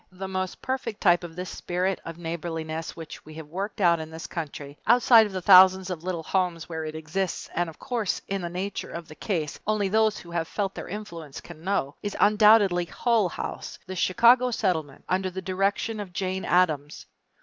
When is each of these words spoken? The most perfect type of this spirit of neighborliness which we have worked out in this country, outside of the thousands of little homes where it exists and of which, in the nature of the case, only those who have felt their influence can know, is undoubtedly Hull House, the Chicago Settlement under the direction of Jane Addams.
The 0.11 0.27
most 0.27 0.63
perfect 0.63 0.99
type 0.99 1.23
of 1.23 1.35
this 1.35 1.51
spirit 1.51 2.01
of 2.03 2.17
neighborliness 2.17 2.95
which 2.95 3.23
we 3.23 3.35
have 3.35 3.45
worked 3.45 3.79
out 3.79 3.99
in 3.99 4.09
this 4.09 4.25
country, 4.25 4.79
outside 4.87 5.27
of 5.27 5.31
the 5.31 5.43
thousands 5.43 5.91
of 5.91 6.03
little 6.03 6.23
homes 6.23 6.67
where 6.67 6.83
it 6.85 6.95
exists 6.95 7.47
and 7.53 7.69
of 7.69 7.75
which, 7.79 8.19
in 8.27 8.41
the 8.41 8.49
nature 8.49 8.89
of 8.89 9.07
the 9.07 9.13
case, 9.13 9.59
only 9.67 9.89
those 9.89 10.17
who 10.17 10.31
have 10.31 10.47
felt 10.47 10.73
their 10.73 10.87
influence 10.89 11.39
can 11.39 11.63
know, 11.63 11.93
is 12.01 12.17
undoubtedly 12.19 12.85
Hull 12.85 13.29
House, 13.29 13.77
the 13.85 13.95
Chicago 13.95 14.49
Settlement 14.49 15.05
under 15.07 15.29
the 15.29 15.39
direction 15.39 15.99
of 15.99 16.13
Jane 16.13 16.45
Addams. 16.45 17.05